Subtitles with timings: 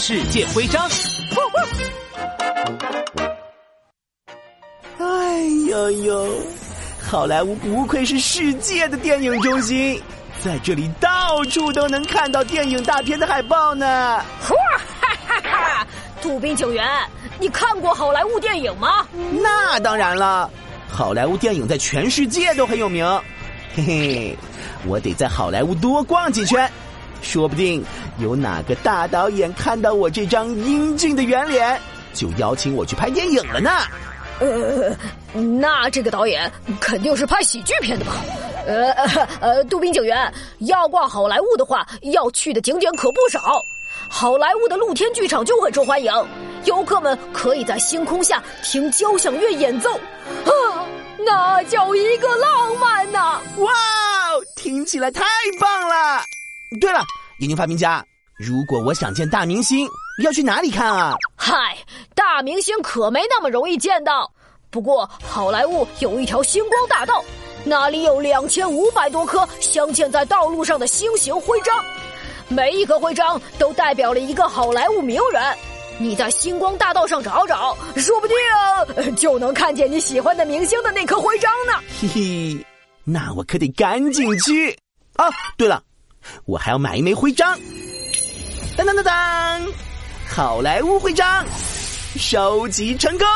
[0.00, 0.88] 世界徽章。
[4.96, 6.28] 哎呦呦，
[7.04, 10.00] 好莱坞不愧是世界的电影中心，
[10.40, 14.22] 在这里到处都能看到电影大片的海报呢。
[14.40, 14.54] 嚯，
[15.00, 15.86] 哈哈哈！
[16.22, 16.86] 杜宾警员，
[17.40, 19.04] 你看过好莱坞电影吗？
[19.42, 20.48] 那当然了，
[20.88, 23.04] 好莱坞电影在全世界都很有名。
[23.74, 24.38] 嘿嘿，
[24.86, 26.70] 我得在好莱坞多逛几圈，
[27.20, 27.84] 说不定
[28.18, 31.80] 有哪个大导演看到我这张英俊的圆脸，
[32.12, 33.70] 就邀请我去拍电影了呢。
[34.40, 34.96] 呃，
[35.40, 36.50] 那这个导演
[36.80, 38.12] 肯定是拍喜剧片的吧？
[38.66, 38.92] 呃
[39.40, 43.64] 呃，杜宾警员，要逛好莱坞的话，要去的景点可不少。
[44.08, 46.12] 好莱坞的露天剧场就很受欢迎，
[46.64, 50.86] 游客们可以在星空下听交响乐演奏，啊，
[51.24, 53.40] 那叫一个浪漫呐！
[53.58, 53.70] 哇，
[54.54, 55.24] 听起来太
[55.58, 56.24] 棒了！
[56.80, 57.04] 对了，
[57.40, 58.04] 眼镜发明家，
[58.36, 59.88] 如果我想见大明星，
[60.24, 61.14] 要去哪里看啊？
[61.36, 61.78] 嗨，
[62.12, 64.28] 大明星可没那么容易见到。
[64.70, 67.24] 不过好莱坞有一条星光大道，
[67.64, 71.84] 那里有两千五百多颗镶嵌在道路上的星形徽章，
[72.48, 75.40] 每一颗徽章都代表了一个好莱坞名人。
[76.00, 81.72] 你在星光大道上找找，说不定就能看见你喜欢的明星的那颗徽章呢。
[82.00, 82.66] 嘿嘿，
[83.04, 84.76] 那我可得赶紧去。
[85.14, 85.82] 啊，对了，
[86.44, 87.58] 我还要买一枚徽章。
[88.76, 89.66] 当当当当，
[90.28, 91.44] 好莱坞徽章
[92.16, 93.26] 收集成功。